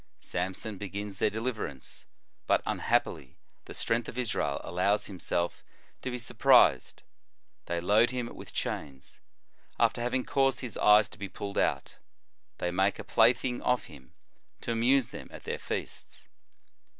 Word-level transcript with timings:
Samson 0.17 0.79
begins 0.79 1.19
their 1.19 1.29
deliverance, 1.29 2.07
but, 2.47 2.63
unhappily, 2.65 3.37
the 3.65 3.75
strength 3.75 4.09
of 4.09 4.17
Israel 4.17 4.59
allows 4.63 5.05
himself 5.05 5.63
to 6.01 6.09
be 6.09 6.17
sur 6.17 6.33
prised. 6.33 7.03
They 7.67 7.79
load 7.79 8.09
him 8.09 8.27
with 8.35 8.51
chains, 8.51 9.19
after 9.79 10.01
having 10.01 10.23
caused 10.25 10.61
his 10.61 10.75
eyes 10.75 11.07
to 11.09 11.19
be 11.19 11.29
pulled 11.29 11.59
out. 11.59 11.97
They 12.57 12.71
make 12.71 12.97
a 12.97 13.03
plaything 13.03 13.61
of 13.61 13.83
him, 13.83 14.15
to 14.61 14.71
amuse 14.71 15.09
them 15.09 15.27
at 15.31 15.43
their 15.43 15.59
feasts. 15.59 16.27